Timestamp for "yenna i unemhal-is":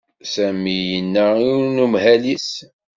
0.91-2.49